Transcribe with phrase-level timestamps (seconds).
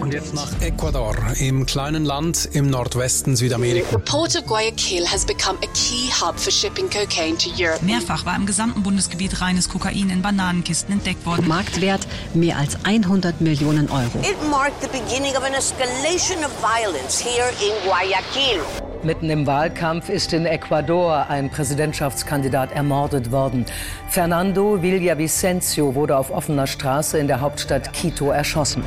[0.00, 3.98] Und jetzt nach Ecuador, im kleinen Land im Nordwesten Südamerika.
[3.98, 7.84] Port of Guayaquil has become a key hub for shipping cocaine to Europe.
[7.84, 11.48] Mehrfach war im gesamten Bundesgebiet reines Kokain in Bananenkisten entdeckt worden.
[11.48, 14.20] Marktwert mehr als 100 Millionen Euro.
[14.20, 18.85] It marked the beginning of an escalation of violence here in Guayaquil.
[19.04, 23.66] Mitten im Wahlkampf ist in Ecuador ein Präsidentschaftskandidat ermordet worden.
[24.08, 28.82] Fernando Villavicencio wurde auf offener Straße in der Hauptstadt Quito erschossen.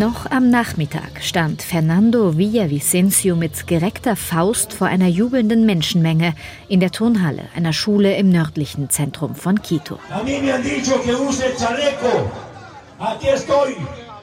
[0.00, 6.32] Noch am Nachmittag stand Fernando Villavicencio mit gereckter Faust vor einer jubelnden Menschenmenge
[6.68, 9.98] in der Turnhalle einer Schule im nördlichen Zentrum von Quito.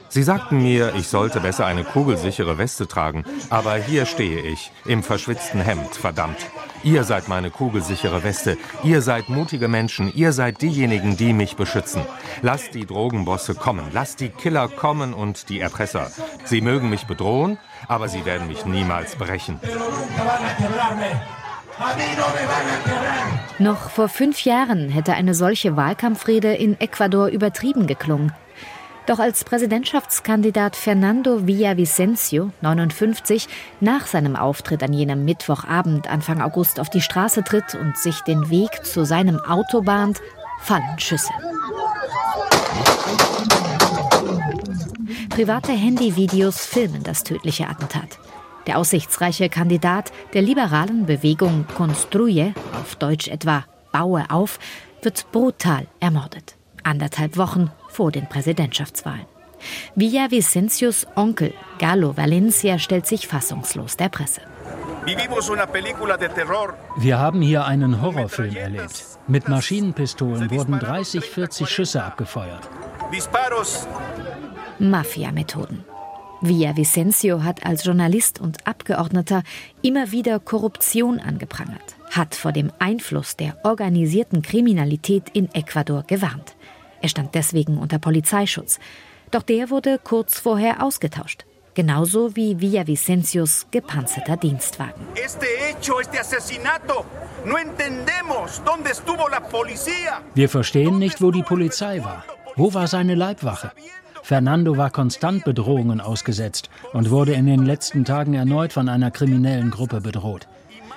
[0.08, 5.04] Sie sagten mir, ich sollte besser eine kugelsichere Weste tragen, aber hier stehe ich, im
[5.04, 6.38] verschwitzten Hemd, verdammt.
[6.84, 12.02] Ihr seid meine kugelsichere Weste, ihr seid mutige Menschen, ihr seid diejenigen, die mich beschützen.
[12.42, 16.10] Lasst die Drogenbosse kommen, lasst die Killer kommen und die Erpresser.
[16.44, 19.60] Sie mögen mich bedrohen, aber sie werden mich niemals brechen.
[23.58, 28.32] Noch vor fünf Jahren hätte eine solche Wahlkampfrede in Ecuador übertrieben geklungen.
[29.08, 33.48] Doch als Präsidentschaftskandidat Fernando Villavicencio, 59,
[33.80, 38.50] nach seinem Auftritt an jenem Mittwochabend Anfang August auf die Straße tritt und sich den
[38.50, 40.20] Weg zu seinem Auto bahnt,
[40.60, 41.32] fallen Schüsse.
[45.30, 48.18] Private Handyvideos filmen das tödliche Attentat.
[48.66, 54.58] Der aussichtsreiche Kandidat der liberalen Bewegung Construye, auf Deutsch etwa Baue auf,
[55.00, 56.56] wird brutal ermordet.
[56.82, 59.26] Anderthalb Wochen vor den Präsidentschaftswahlen.
[59.94, 64.42] Villavicencios Onkel Galo Valencia stellt sich fassungslos der Presse.
[66.96, 69.04] Wir haben hier einen Horrorfilm erlebt.
[69.26, 72.68] Mit Maschinenpistolen wurden 30, 40 Schüsse abgefeuert.
[74.78, 75.84] Mafia-Methoden.
[76.40, 79.42] Villavicencio hat als Journalist und Abgeordneter
[79.82, 86.54] immer wieder Korruption angeprangert, hat vor dem Einfluss der organisierten Kriminalität in Ecuador gewarnt.
[87.00, 88.78] Er stand deswegen unter Polizeischutz.
[89.30, 91.44] Doch der wurde kurz vorher ausgetauscht.
[91.74, 95.06] Genauso wie Villavicencios gepanzerter Dienstwagen.
[100.34, 102.24] Wir verstehen nicht, wo die Polizei war.
[102.56, 103.70] Wo war seine Leibwache?
[104.24, 109.70] Fernando war konstant Bedrohungen ausgesetzt und wurde in den letzten Tagen erneut von einer kriminellen
[109.70, 110.48] Gruppe bedroht.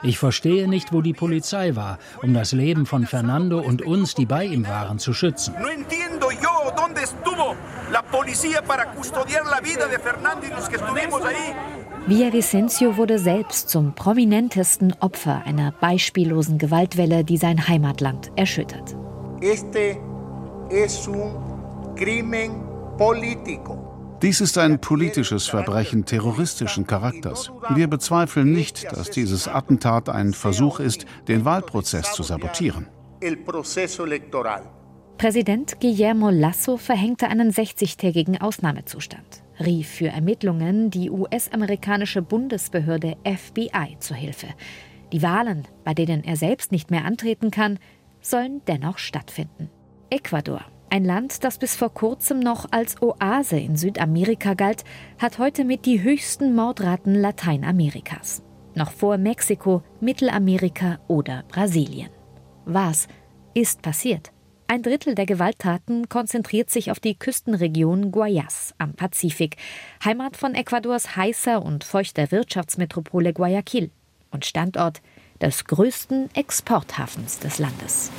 [0.04, 4.26] Ich verstehe nicht, wo die Polizei war, um das Leben von Fernando und uns, die
[4.26, 5.54] bei ihm waren, zu schützen.
[12.08, 18.96] Villavicencio wurde selbst zum prominentesten Opfer einer beispiellosen Gewaltwelle, die sein Heimatland erschüttert.
[19.40, 19.98] Este
[20.70, 22.64] es un crimen
[22.98, 23.91] político.
[24.22, 27.52] Dies ist ein politisches Verbrechen terroristischen Charakters.
[27.74, 32.88] Wir bezweifeln nicht, dass dieses Attentat ein Versuch ist, den Wahlprozess zu sabotieren.
[35.18, 44.14] Präsident Guillermo Lasso verhängte einen 60-tägigen Ausnahmezustand, rief für Ermittlungen die US-amerikanische Bundesbehörde FBI zu
[44.14, 44.48] Hilfe.
[45.12, 47.80] Die Wahlen, bei denen er selbst nicht mehr antreten kann,
[48.22, 49.72] sollen dennoch stattfinden.
[50.12, 50.62] Ecuador
[50.92, 54.84] ein Land, das bis vor kurzem noch als Oase in Südamerika galt,
[55.18, 58.44] hat heute mit die höchsten Mordraten Lateinamerikas.
[58.76, 62.10] Noch vor Mexiko, Mittelamerika oder Brasilien.
[62.66, 63.08] Was
[63.54, 64.32] ist passiert?
[64.68, 69.56] Ein Drittel der Gewalttaten konzentriert sich auf die Küstenregion Guayas am Pazifik,
[70.04, 73.92] Heimat von Ecuadors heißer und feuchter Wirtschaftsmetropole Guayaquil
[74.30, 75.02] und Standort
[75.42, 78.12] des größten Exporthafens des Landes.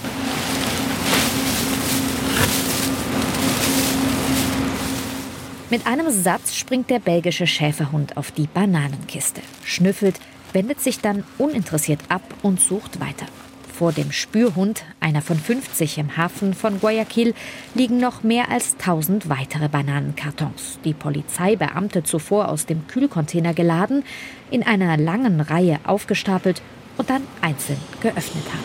[5.72, 10.20] Mit einem Satz springt der belgische Schäferhund auf die Bananenkiste, schnüffelt,
[10.52, 13.24] wendet sich dann uninteressiert ab und sucht weiter.
[13.72, 17.32] Vor dem Spürhund, einer von 50 im Hafen von Guayaquil,
[17.72, 24.04] liegen noch mehr als 1000 weitere Bananenkartons, die Polizeibeamte zuvor aus dem Kühlcontainer geladen,
[24.50, 26.60] in einer langen Reihe aufgestapelt
[26.98, 28.60] und dann einzeln geöffnet haben.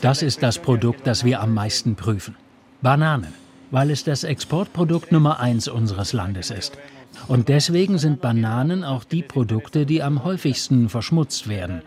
[0.00, 2.36] Das ist das Produkt, das wir am meisten prüfen.
[2.82, 3.34] Bananen.
[3.70, 6.76] weil es das Exportprodukt Nummer eins unseres Landes ist.
[7.28, 11.82] Und deswegen sind Bananen auch die Produkte, die am häufigsten verschmutzt werden.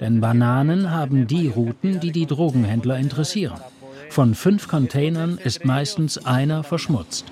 [0.00, 3.60] Denn Bananen haben die Routen, die die Drogenhändler interessieren.
[4.08, 7.24] Von fünf Containern ist meistens einer verschmutzt.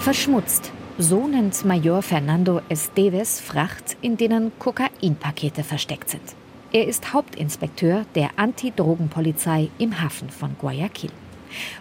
[0.00, 0.72] Verschmutzt.
[0.98, 6.22] So nennt Major Fernando Esteves Fracht, in denen Kokainpakete versteckt sind.
[6.72, 11.10] Er ist Hauptinspekteur der Anti-Drogen-Polizei im Hafen von Guayaquil.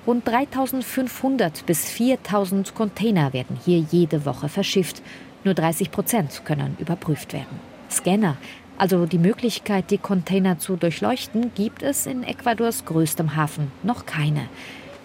[0.06, 5.02] Rund 3500 bis 4000 Container werden hier jede Woche verschifft.
[5.46, 7.62] Nur 30 Prozent können überprüft werden.
[7.90, 8.36] Scanner,
[8.78, 14.50] also die Möglichkeit, die Container zu durchleuchten, gibt es in Ecuadors größtem Hafen noch keine.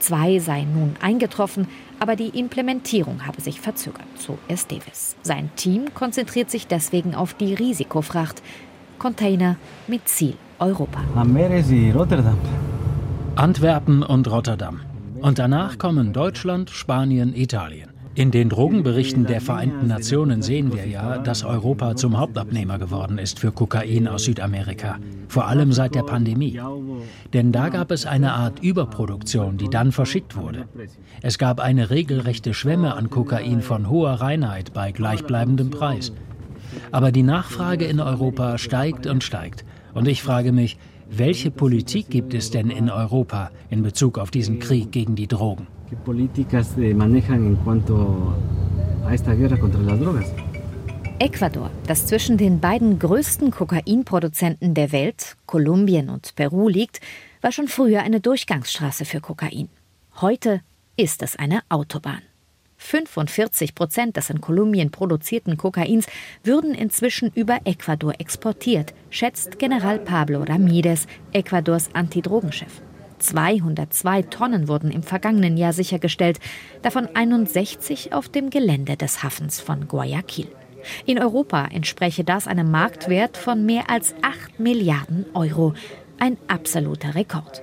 [0.01, 1.69] Zwei seien nun eingetroffen,
[1.99, 5.15] aber die Implementierung habe sich verzögert, so Esteves.
[5.23, 8.43] Sein Team konzentriert sich deswegen auf die Risikofracht.
[8.99, 9.57] Container
[9.87, 11.01] mit Ziel Europa.
[13.37, 14.81] Antwerpen und Rotterdam.
[15.21, 17.90] Und danach kommen Deutschland, Spanien, Italien.
[18.17, 23.39] In den Drogenberichten der Vereinten Nationen sehen wir ja, dass Europa zum Hauptabnehmer geworden ist
[23.39, 24.99] für Kokain aus Südamerika,
[25.29, 26.61] vor allem seit der Pandemie.
[27.33, 30.67] Denn da gab es eine Art Überproduktion, die dann verschickt wurde.
[31.23, 36.13] Es gab eine regelrechte Schwemme an Kokain von hoher Reinheit bei gleichbleibendem Preis.
[36.91, 39.65] Aber die Nachfrage in Europa steigt und steigt.
[39.95, 40.79] Und ich frage mich,
[41.09, 45.69] welche Politik gibt es denn in Europa in Bezug auf diesen Krieg gegen die Drogen?
[45.91, 48.35] Qué políticas manejan en cuanto
[49.05, 50.27] a esta guerra contra las drogas.
[51.19, 57.01] Ecuador, das zwischen den beiden größten Kokainproduzenten der Welt, Kolumbien und Peru, liegt,
[57.43, 59.69] war schon früher eine Durchgangsstraße für Kokain.
[60.21, 60.63] Heute
[60.97, 62.23] ist es eine Autobahn.
[62.79, 66.07] 45 Prozent des in Kolumbien produzierten Kokains
[66.43, 72.81] würden inzwischen über Ecuador exportiert, schätzt General Pablo Ramirez, Ecuadors Antidrogenchef.
[73.21, 76.41] 202 Tonnen wurden im vergangenen Jahr sichergestellt,
[76.83, 80.49] davon 61 auf dem Gelände des Hafens von Guayaquil.
[81.07, 85.75] In Europa entspräche das einem Marktwert von mehr als 8 Milliarden Euro,
[86.19, 87.63] ein absoluter Rekord.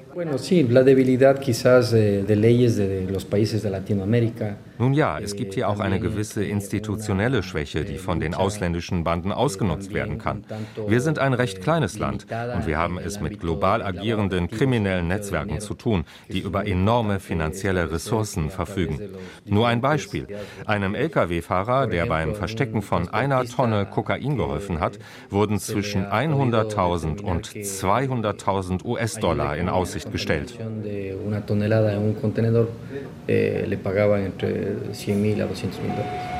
[4.79, 9.31] Nun ja, es gibt hier auch eine gewisse institutionelle Schwäche, die von den ausländischen Banden
[9.31, 10.43] ausgenutzt werden kann.
[10.87, 15.59] Wir sind ein recht kleines Land und wir haben es mit global agierenden kriminellen Netzwerken
[15.59, 18.99] zu tun, die über enorme finanzielle Ressourcen verfügen.
[19.45, 20.25] Nur ein Beispiel.
[20.65, 24.97] Einem Lkw-Fahrer, der beim Verstecken von einer Tonne Kokain geholfen hat,
[25.29, 30.53] wurden zwischen 100.000 und 200.000 US-Dollar in Aussicht gestellt.
[30.59, 31.41] 100.000 a
[34.93, 36.37] 200 mil dólares.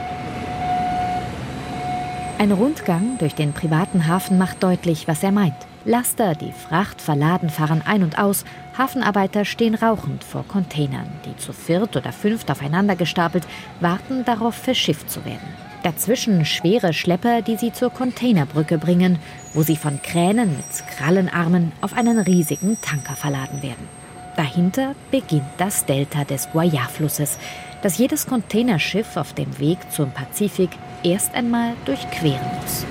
[2.40, 5.56] Ein Rundgang durch den privaten Hafen macht deutlich, was er meint.
[5.86, 8.46] Laster, die Fracht verladen, fahren ein und aus.
[8.78, 13.48] Hafenarbeiter stehen rauchend vor Containern, die zu viert oder fünft aufeinander gestapelt
[13.80, 15.67] warten darauf, verschifft zu werden.
[15.88, 19.20] Dazwischen schwere Schlepper, die sie zur Containerbrücke bringen,
[19.54, 23.88] wo sie von Kränen mit Krallenarmen auf einen riesigen Tanker verladen werden.
[24.36, 27.38] Dahinter beginnt das Delta des Guayas-Flusses,
[27.84, 30.72] das jedes Containerschiff auf dem Weg zum Pazifik
[31.04, 32.86] erst einmal durchqueren muss.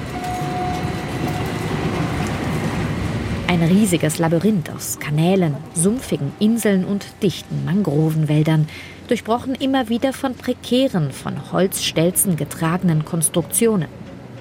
[3.49, 8.67] Ein riesiges Labyrinth aus Kanälen, sumpfigen Inseln und dichten Mangrovenwäldern,
[9.07, 13.89] durchbrochen immer wieder von prekären, von Holzstelzen getragenen Konstruktionen.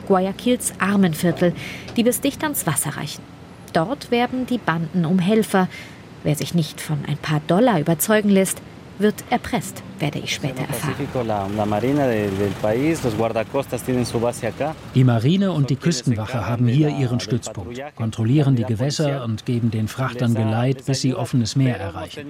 [0.08, 1.54] Guayaquils Armenviertel,
[1.96, 3.24] die bis dicht ans Wasser reichen.
[3.74, 5.68] Dort werben die Banden um Helfer.
[6.24, 8.62] Wer sich nicht von ein paar Dollar überzeugen lässt,
[9.00, 10.96] wird erpresst, werde ich später erfahren.
[14.96, 19.88] Die Marine und die Küstenwache haben hier ihren Stützpunkt, kontrollieren die Gewässer und geben den
[19.88, 22.28] Frachtern Geleit, bis sie offenes Meer erreichen.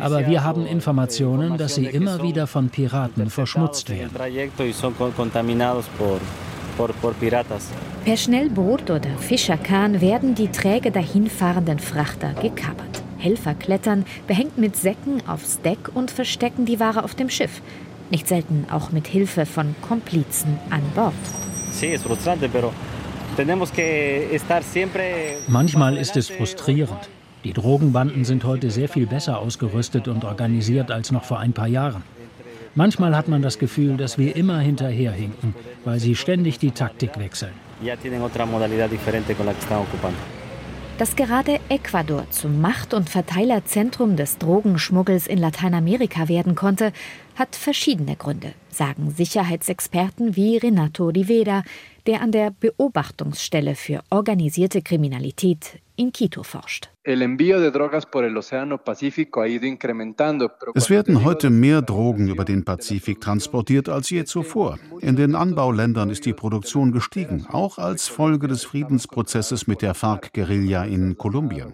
[0.00, 4.10] Aber wir haben Informationen, dass sie immer wieder von Piraten verschmutzt werden.
[8.04, 13.01] Per Schnellboot oder Fischerkahn werden die träge dahinfahrenden Frachter gekapert.
[13.22, 17.62] Helfer klettern, behängt mit Säcken aufs Deck und verstecken die Ware auf dem Schiff.
[18.10, 21.14] Nicht selten auch mit Hilfe von Komplizen an Bord.
[25.48, 27.08] Manchmal ist es frustrierend.
[27.44, 31.66] Die Drogenbanden sind heute sehr viel besser ausgerüstet und organisiert als noch vor ein paar
[31.66, 32.02] Jahren.
[32.74, 37.52] Manchmal hat man das Gefühl, dass wir immer hinterherhinken, weil sie ständig die Taktik wechseln.
[40.98, 46.92] Dass gerade Ecuador zum Macht- und Verteilerzentrum des Drogenschmuggels in Lateinamerika werden konnte,
[47.34, 51.64] hat verschiedene Gründe, sagen Sicherheitsexperten wie Renato Rivera,
[52.06, 56.90] der an der Beobachtungsstelle für organisierte Kriminalität in Quito forscht.
[57.04, 57.20] Es
[60.90, 64.78] werden heute mehr Drogen über den Pazifik transportiert als je zuvor.
[65.00, 70.84] In den Anbauländern ist die Produktion gestiegen, auch als Folge des Friedensprozesses mit der FARC-Guerilla
[70.84, 71.72] in Kolumbien.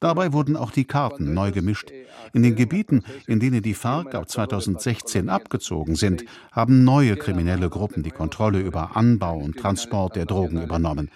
[0.00, 1.92] Dabei wurden auch die Karten neu gemischt.
[2.32, 8.02] In den Gebieten, in denen die FARC ab 2016 abgezogen sind, haben neue kriminelle Gruppen
[8.02, 11.10] die Kontrolle über Anbau und Transport der Drogen übernommen.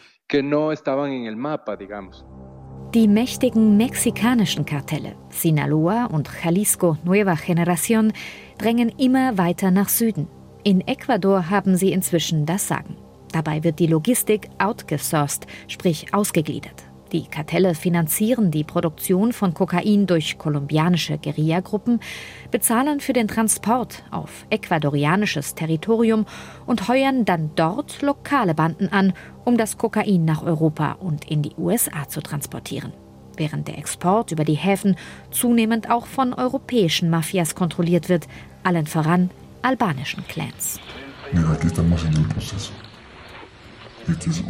[2.93, 8.13] Die mächtigen mexikanischen Kartelle Sinaloa und Jalisco Nueva Generación
[8.59, 10.27] drängen immer weiter nach Süden.
[10.65, 12.97] In Ecuador haben sie inzwischen das Sagen.
[13.31, 16.83] Dabei wird die Logistik outgesourced, sprich ausgegliedert.
[17.15, 22.01] Die Kartelle finanzieren die Produktion von Kokain durch kolumbianische Guerillagruppen,
[22.51, 26.27] bezahlen für den Transport auf ecuadorianisches Territorium
[26.67, 29.13] und heuern dann dort lokale Banden an,
[29.45, 32.93] um das Kokain nach Europa und in die USA zu transportieren.
[33.37, 34.97] Während der Export über die Häfen
[35.31, 38.27] zunehmend auch von europäischen Mafias kontrolliert wird,
[38.65, 39.31] allen voran
[39.63, 40.81] albanischen Clans.
[41.33, 42.73] Mira, aquí estamos en el proceso.
[44.09, 44.43] Este es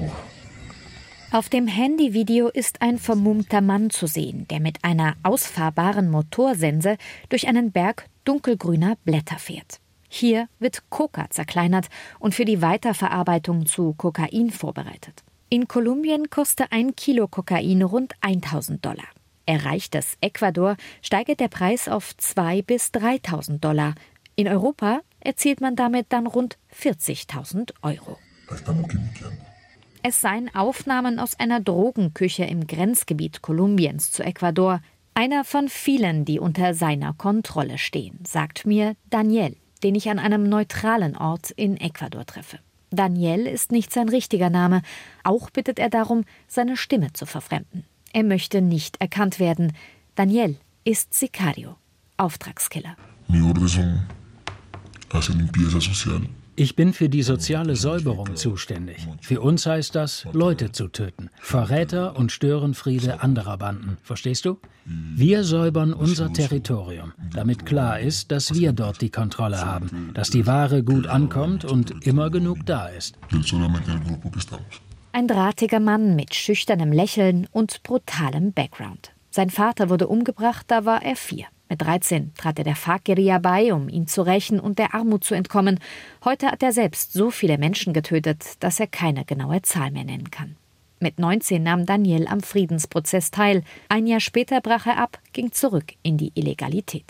[1.35, 6.97] auf dem Handyvideo ist ein vermummter Mann zu sehen, der mit einer ausfahrbaren Motorsense
[7.29, 9.81] durch einen Berg dunkelgrüner Blätter fährt.
[10.09, 11.89] Hier wird Coca zerkleinert
[12.21, 15.25] und für die Weiterverarbeitung zu Kokain vorbereitet.
[15.49, 19.09] In Kolumbien kostet ein Kilo Kokain rund 1000 Dollar.
[19.45, 23.97] Erreicht es Ecuador, steigt der Preis auf 2.000 bis 3.000 Dollar.
[24.37, 28.19] In Europa erzielt man damit dann rund 40.000 Euro.
[30.07, 34.83] Es seien Aufnahmen aus einer Drogenküche im Grenzgebiet Kolumbiens zu Ecuador,
[35.15, 40.47] einer von vielen, die unter seiner Kontrolle stehen, sagt mir Daniel, den ich an einem
[40.47, 42.59] neutralen Ort in Ecuador treffe.
[42.91, 44.83] Daniel ist nicht sein richtiger Name,
[45.23, 47.85] auch bittet er darum, seine Stimme zu verfremden.
[48.13, 49.73] Er möchte nicht erkannt werden.
[50.17, 51.77] Daniel ist Sicario,
[52.19, 52.95] Auftragskiller.
[53.29, 54.03] Mi orden son
[55.11, 59.07] hacer limpieza social ich bin für die soziale Säuberung zuständig.
[59.21, 61.31] Für uns heißt das, Leute zu töten.
[61.41, 63.99] Verräter und Störenfriede anderer Banden.
[64.03, 64.59] Verstehst du?
[64.85, 70.47] Wir säubern unser Territorium, damit klar ist, dass wir dort die Kontrolle haben, dass die
[70.47, 73.17] Ware gut ankommt und immer genug da ist.
[75.13, 79.13] Ein drahtiger Mann mit schüchternem Lächeln und brutalem Background.
[79.31, 81.47] Sein Vater wurde umgebracht, da war er vier.
[81.69, 85.35] Mit 13 trat er der FARC-Guerilla bei, um ihn zu rächen und der Armut zu
[85.35, 85.81] entkommen.
[86.25, 90.31] Heute hat er selbst so viele Menschen getötet, dass er keine genaue Zahl mehr nennen
[90.31, 90.57] kann.
[91.01, 93.63] Mit 19 nahm Daniel am Friedensprozess teil.
[93.89, 97.05] Ein Jahr später brach er ab, ging zurück in die Illegalität.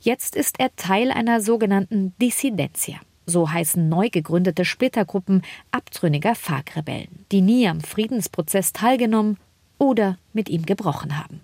[0.00, 3.00] Jetzt ist er Teil einer sogenannten Dissidentia.
[3.26, 9.36] So heißen neu gegründete Splittergruppen abtrünniger FARC-Rebellen, die nie am Friedensprozess teilgenommen
[9.78, 11.40] oder mit ihm gebrochen haben.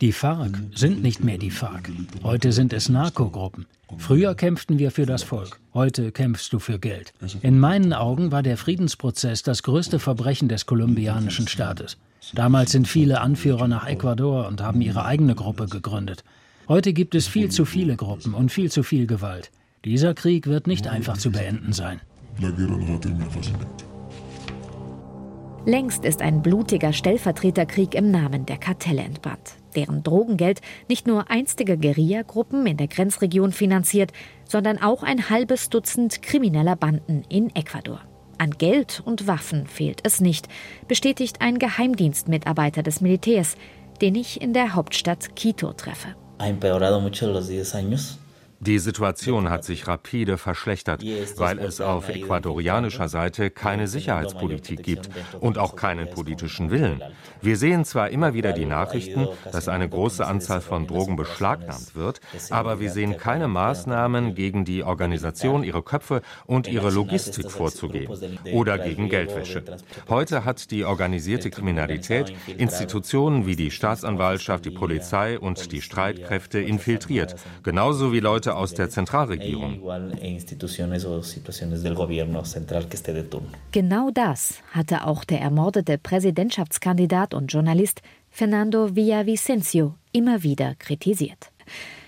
[0.00, 1.90] Die FARC sind nicht mehr die FARC.
[2.22, 3.66] Heute sind es Narkogruppen.
[3.96, 5.58] Früher kämpften wir für das Volk.
[5.74, 7.12] Heute kämpfst du für Geld.
[7.42, 11.96] In meinen Augen war der Friedensprozess das größte Verbrechen des kolumbianischen Staates.
[12.34, 16.24] Damals sind viele Anführer nach Ecuador und haben ihre eigene Gruppe gegründet.
[16.68, 19.50] Heute gibt es viel zu viele Gruppen und viel zu viel Gewalt.
[19.84, 22.00] Dieser Krieg wird nicht einfach zu beenden sein.
[25.68, 31.76] Längst ist ein blutiger Stellvertreterkrieg im Namen der Kartelle entbrannt, deren Drogengeld nicht nur einstige
[31.76, 34.12] Guerillagruppen in der Grenzregion finanziert,
[34.46, 38.00] sondern auch ein halbes Dutzend krimineller Banden in Ecuador.
[38.38, 40.48] An Geld und Waffen fehlt es nicht,
[40.86, 43.58] bestätigt ein Geheimdienstmitarbeiter des Militärs,
[44.00, 46.14] den ich in der Hauptstadt Quito treffe.
[46.38, 48.16] Ha empeorado mucho los 10 años.
[48.60, 51.04] Die Situation hat sich rapide verschlechtert,
[51.36, 57.00] weil es auf ecuadorianischer Seite keine Sicherheitspolitik gibt und auch keinen politischen Willen.
[57.40, 62.20] Wir sehen zwar immer wieder die Nachrichten, dass eine große Anzahl von Drogen beschlagnahmt wird,
[62.50, 68.10] aber wir sehen keine Maßnahmen gegen die Organisation, ihre Köpfe und ihre Logistik vorzugehen
[68.52, 69.62] oder gegen Geldwäsche.
[70.08, 77.36] Heute hat die organisierte Kriminalität Institutionen wie die Staatsanwaltschaft, die Polizei und die Streitkräfte infiltriert,
[77.62, 79.80] genauso wie Leute Leute aus der Zentralregierung.
[83.72, 88.00] Genau das hatte auch der ermordete Präsidentschaftskandidat und Journalist
[88.30, 91.50] Fernando Villavicencio immer wieder kritisiert.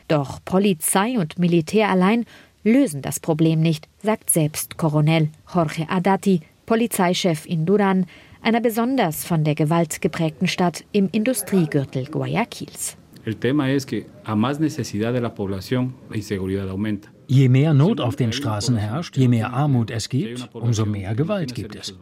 [0.09, 2.25] Doch Polizei und Militär allein
[2.65, 8.07] lösen das Problem nicht, sagt selbst Coronel Jorge Adati, Polizeichef in Duran,
[8.43, 12.97] einer besonders von der Gewalt geprägten Stadt im Industriegürtel Guayaquils.
[13.25, 17.13] El tema es que a más necesidad de la población, la inseguridad aumenta.
[17.31, 21.55] Je mehr Not auf den Straßen herrscht, je mehr Armut es gibt, umso mehr Gewalt
[21.55, 21.97] gibt es.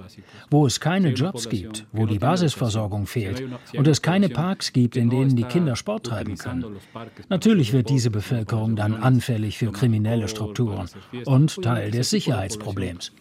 [0.51, 3.43] Wo es keine Jobs gibt, wo die Basisversorgung fehlt
[3.77, 6.65] und es keine Parks gibt, in denen die Kinder Sport treiben können.
[7.29, 10.89] Natürlich wird diese Bevölkerung dann anfällig für kriminelle Strukturen
[11.27, 13.13] und Teil des Sicherheitsproblems.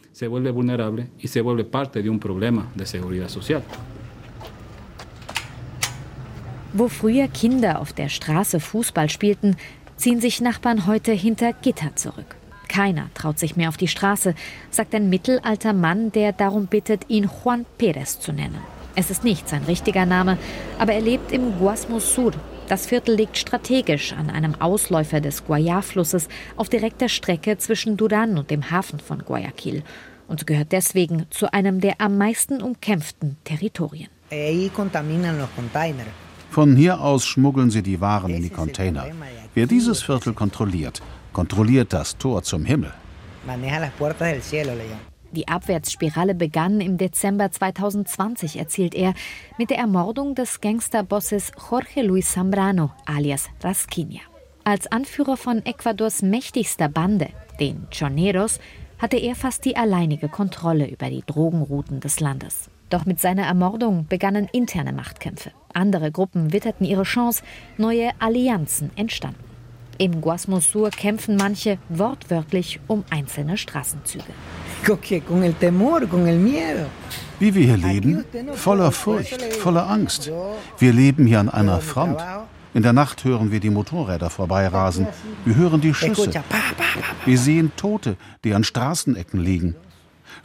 [6.74, 9.55] Wo früher Kinder auf der Straße Fußball spielten,
[9.95, 12.36] ziehen sich Nachbarn heute hinter Gitter zurück.
[12.67, 14.36] Keiner traut sich mehr auf die Straße,
[14.69, 18.59] sagt ein mittelalter Mann, der darum bittet, ihn Juan Pérez zu nennen.
[18.95, 20.38] Es ist nicht sein richtiger Name,
[20.77, 22.33] aber er lebt im Guasmos Sur.
[22.67, 28.51] Das Viertel liegt strategisch an einem Ausläufer des Guayá-Flusses auf direkter Strecke zwischen Duran und
[28.51, 29.83] dem Hafen von Guayaquil
[30.27, 34.09] und gehört deswegen zu einem der am meisten umkämpften Territorien.
[36.50, 39.06] Von hier aus schmuggeln sie die Waren in die Container.
[39.54, 41.01] Wer dieses Viertel kontrolliert,
[41.34, 42.94] kontrolliert das Tor zum Himmel.
[45.32, 49.13] Die Abwärtsspirale begann im Dezember 2020, erzählt er,
[49.58, 54.22] mit der Ermordung des Gangsterbosses Jorge Luis Zambrano alias Rasquinia.
[54.63, 58.60] Als Anführer von Ecuadors mächtigster Bande, den Choneros,
[58.98, 62.70] hatte er fast die alleinige Kontrolle über die Drogenrouten des Landes.
[62.89, 65.51] Doch mit seiner Ermordung begannen interne Machtkämpfe.
[65.74, 67.44] Andere Gruppen witterten ihre Chance,
[67.77, 69.44] neue Allianzen entstanden.
[69.98, 74.24] Im Guasmosur kämpfen manche wortwörtlich um einzelne Straßenzüge.
[77.39, 78.24] Wie wir hier leben?
[78.53, 80.32] Voller Furcht, voller Angst.
[80.77, 82.22] Wir leben hier an einer Front.
[82.74, 85.08] In der Nacht hören wir die Motorräder vorbeirasen.
[85.46, 86.32] Wir hören die Schüsse.
[87.25, 89.75] Wir sehen Tote, die an Straßenecken liegen.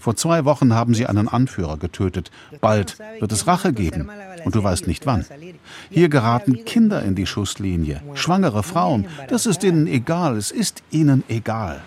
[0.02, 2.32] Vor zwei Wochen haben sie einen Anführer getötet.
[2.60, 4.10] Bald wird es Rache geben.
[4.44, 5.24] Und du weißt nicht wann.
[5.90, 9.06] Hier geraten Kinder in die Schusslinie, schwangere Frauen.
[9.28, 10.36] Das ist ihnen egal.
[10.36, 11.82] Es ist ihnen egal.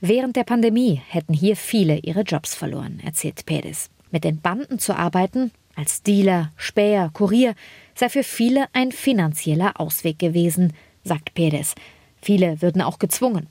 [0.00, 3.88] Während der Pandemie hätten hier viele ihre Jobs verloren, erzählt Perez.
[4.10, 7.54] Mit den Banden zu arbeiten, als Dealer, Späher, Kurier,
[7.94, 10.72] sei für viele ein finanzieller Ausweg gewesen,
[11.04, 11.76] sagt Perez.
[12.20, 13.46] Viele würden auch gezwungen.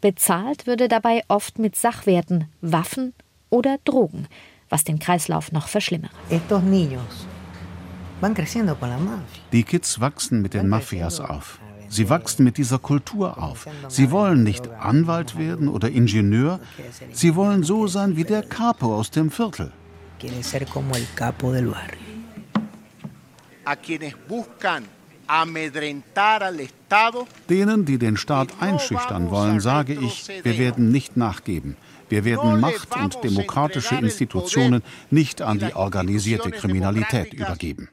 [0.00, 3.14] Bezahlt würde dabei oft mit Sachwerten, Waffen
[3.50, 4.28] oder Drogen,
[4.68, 6.12] was den Kreislauf noch verschlimmere.
[9.52, 11.60] Die Kids wachsen mit den Mafias auf.
[11.88, 13.66] Sie wachsen mit dieser Kultur auf.
[13.88, 16.60] Sie wollen nicht Anwalt werden oder Ingenieur.
[17.12, 19.72] Sie wollen so sein wie der Capo aus dem Viertel.
[27.48, 31.76] Denen, die den Staat einschüchtern wollen, sage ich, wir werden nicht nachgeben.
[32.08, 37.90] Wir werden Macht und demokratische Institutionen nicht an die organisierte Kriminalität übergeben.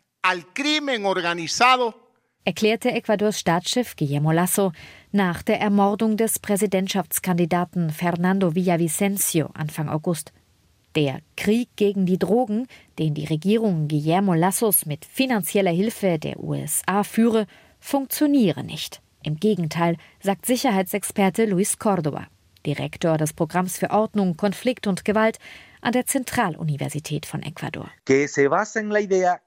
[2.47, 4.71] Erklärte Ecuadors Staatschef Guillermo Lasso
[5.11, 10.31] nach der Ermordung des Präsidentschaftskandidaten Fernando Villavicencio Anfang August.
[10.95, 12.67] Der Krieg gegen die Drogen,
[12.99, 17.47] den die Regierung Guillermo Lassos mit finanzieller Hilfe der USA führe,
[17.81, 19.01] funktioniere nicht.
[19.21, 22.27] Im Gegenteil, sagt Sicherheitsexperte Luis Córdoba,
[22.65, 25.37] Direktor des Programms für Ordnung, Konflikt und Gewalt
[25.85, 27.89] an der Zentraluniversität von Ecuador.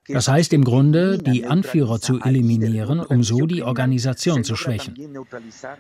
[0.09, 4.95] Das heißt im Grunde, die Anführer zu eliminieren, um so die Organisation zu schwächen.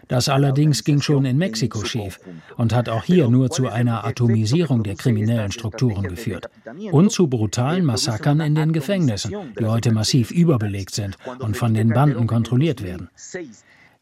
[0.08, 2.18] Das allerdings ging schon in Mexiko schief
[2.56, 6.50] und hat auch hier nur zu einer Atomisierung der kriminellen Strukturen geführt
[6.90, 11.90] und zu brutalen Massakern in den Gefängnissen, die heute massiv überbelegt sind und von den
[11.90, 13.10] Banden kontrolliert werden.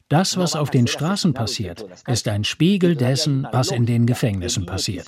[0.09, 5.05] Das, was auf den Straßen passiert, ist ein Spiegel dessen, was in den Gefängnissen passiert.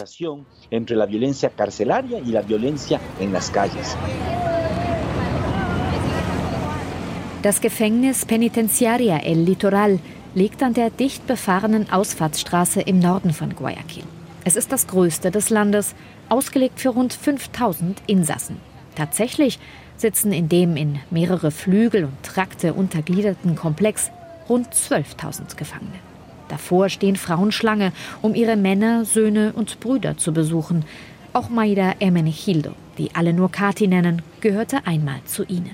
[7.43, 10.01] Das Gefängnis Penitenciaria El Litoral
[10.35, 14.03] liegt an der dicht befahrenen Ausfahrtsstraße im Norden von Guayaquil.
[14.45, 15.95] Es ist das größte des Landes,
[16.29, 18.57] ausgelegt für rund 5000 Insassen.
[18.97, 19.61] Tatsächlich
[19.97, 24.11] sitzen in dem in mehrere Flügel und Trakte untergliederten Komplex
[24.49, 25.99] rund 12.000 Gefangene.
[26.49, 30.85] Davor stehen Frauen Schlange, um ihre Männer, Söhne und Brüder zu besuchen.
[31.33, 35.71] Auch Maida Ermenegildo, die alle nur Kati nennen, gehörte einmal zu ihnen.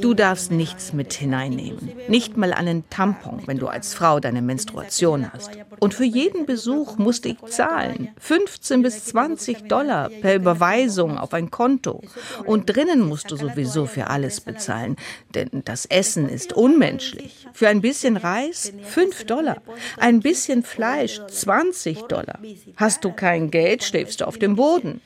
[0.00, 1.92] Du darfst nichts mit hineinnehmen.
[2.08, 5.50] Nicht mal einen Tampon, wenn du als Frau deine Menstruation hast.
[5.80, 8.08] Und für jeden Besuch musste ich zahlen.
[8.18, 12.02] 15 bis 20 Dollar per Überweisung auf ein Konto.
[12.44, 14.96] Und drinnen musst du sowieso für alles bezahlen.
[15.34, 17.46] Denn das Essen ist unmenschlich.
[17.52, 19.58] Für ein bisschen Reis 5 Dollar.
[19.98, 22.38] Ein bisschen Fleisch 20 Dollar.
[22.76, 25.00] Hast du kein Geld, schläfst du auf dem Boden.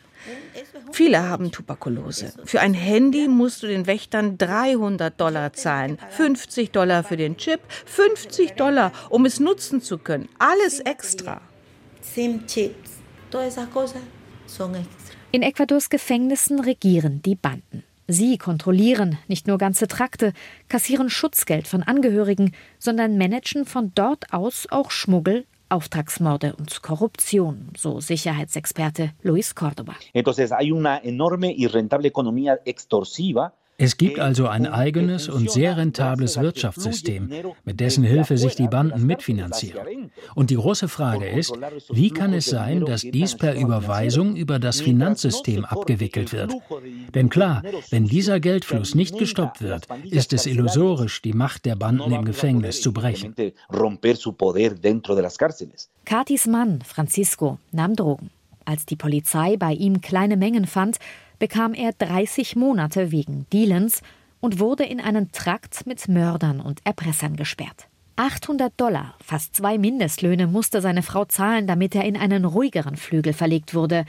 [0.93, 2.33] Viele haben Tuberkulose.
[2.45, 7.61] Für ein Handy musst du den Wächtern 300 Dollar zahlen, 50 Dollar für den Chip,
[7.87, 10.29] 50 Dollar, um es nutzen zu können.
[10.39, 11.41] Alles extra.
[15.33, 17.85] In Ecuadors Gefängnissen regieren die Banden.
[18.09, 20.33] Sie kontrollieren nicht nur ganze Trakte,
[20.69, 28.01] kassieren Schutzgeld von Angehörigen, sondern managen von dort aus auch Schmuggel, Auftragsmorde und Korruption, so
[28.01, 29.97] Sicherheitsexperte Luis Córdoba.
[30.13, 35.79] Entonces hay una enorme y rentable economía extorsiva es gibt also ein eigenes und sehr
[35.79, 37.31] rentables Wirtschaftssystem,
[37.65, 40.11] mit dessen Hilfe sich die Banden mitfinanzieren.
[40.35, 41.55] Und die große Frage ist,
[41.89, 46.53] wie kann es sein, dass dies per Überweisung über das Finanzsystem abgewickelt wird?
[47.15, 52.13] Denn klar, wenn dieser Geldfluss nicht gestoppt wird, ist es illusorisch, die Macht der Banden
[52.13, 53.35] im Gefängnis zu brechen.
[56.05, 58.29] Katis Mann, Francisco, nahm Drogen.
[58.67, 60.99] Als die Polizei bei ihm kleine Mengen fand,
[61.41, 64.03] bekam er 30 Monate wegen Dealens
[64.39, 67.89] und wurde in einen Trakt mit Mördern und Erpressern gesperrt.
[68.15, 73.33] 800 Dollar, fast zwei Mindestlöhne, musste seine Frau zahlen, damit er in einen ruhigeren Flügel
[73.33, 74.05] verlegt wurde.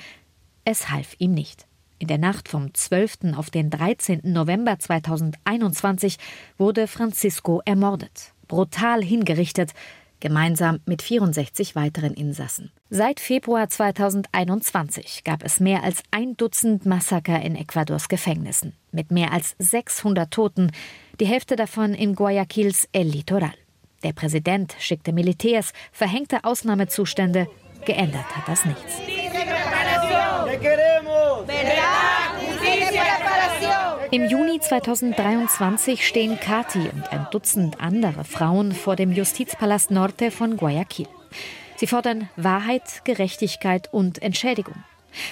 [0.66, 1.66] Es half ihm nicht.
[1.98, 3.36] In der Nacht vom 12.
[3.38, 4.22] auf den 13.
[4.24, 6.18] November 2021
[6.58, 9.72] wurde Francisco ermordet, brutal hingerichtet,
[10.22, 12.72] gemeinsam mit 64 weiteren Insassen.
[12.90, 19.34] Seit Februar 2021 gab es mehr als ein Dutzend Massaker in Ecuadors Gefängnissen, mit mehr
[19.34, 20.72] als 600 Toten,
[21.20, 23.54] die Hälfte davon in Guayaquils El Litoral.
[24.04, 27.48] Der Präsident schickte Militärs, verhängte Ausnahmezustände,
[27.86, 29.21] geändert hat das nichts.
[34.14, 40.58] Im Juni 2023 stehen Kati und ein Dutzend andere Frauen vor dem Justizpalast Norte von
[40.58, 41.08] Guayaquil.
[41.78, 44.76] Sie fordern Wahrheit, Gerechtigkeit und Entschädigung.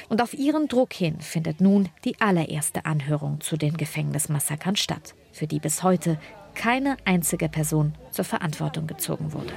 [0.08, 5.46] Und auf ihren Druck hin findet nun die allererste Anhörung zu den Gefängnismassakern statt, für
[5.46, 6.18] die bis heute
[6.60, 9.54] keine einzige Person zur Verantwortung gezogen wurde.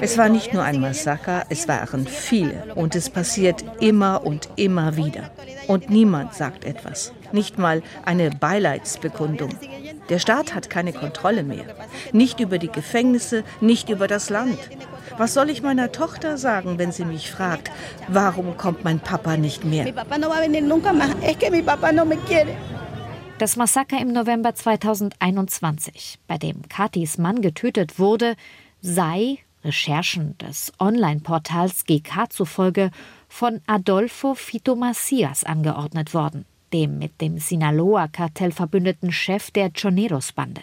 [0.00, 2.74] Es war nicht nur ein Massaker, es waren viele.
[2.74, 5.30] Und es passiert immer und immer wieder.
[5.68, 7.12] Und niemand sagt etwas.
[7.30, 9.50] Nicht mal eine Beileidsbekundung.
[10.08, 11.66] Der Staat hat keine Kontrolle mehr.
[12.12, 14.58] Nicht über die Gefängnisse, nicht über das Land.
[15.18, 17.70] Was soll ich meiner Tochter sagen, wenn sie mich fragt,
[18.08, 19.86] warum kommt mein Papa nicht mehr?
[23.42, 28.36] Das Massaker im November 2021, bei dem Katis Mann getötet wurde,
[28.80, 32.92] sei Recherchen des Online-Portals GK zufolge
[33.28, 40.60] von Adolfo Fito Macias angeordnet worden, dem mit dem Sinaloa-Kartell verbündeten Chef der Choneros-Bande.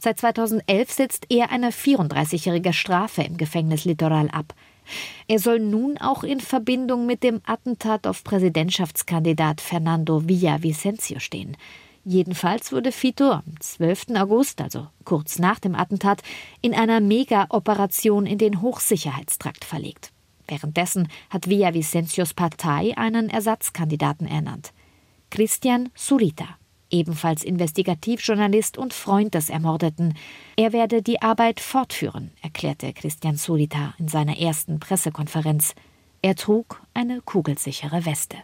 [0.00, 4.54] Seit 2011 sitzt er eine 34-jährige Strafe im Gefängnis Litoral ab.
[5.28, 11.56] Er soll nun auch in Verbindung mit dem Attentat auf Präsidentschaftskandidat Fernando Villavicencio stehen.
[12.10, 14.16] Jedenfalls wurde Fito am 12.
[14.16, 16.22] August, also kurz nach dem Attentat,
[16.62, 20.10] in einer Mega-Operation in den Hochsicherheitstrakt verlegt.
[20.46, 24.72] Währenddessen hat Villavicencios Partei einen Ersatzkandidaten ernannt.
[25.28, 26.46] Christian Surita,
[26.88, 30.14] ebenfalls Investigativjournalist und Freund des Ermordeten.
[30.56, 35.74] Er werde die Arbeit fortführen, erklärte Christian Surita in seiner ersten Pressekonferenz.
[36.22, 38.38] Er trug eine kugelsichere Weste.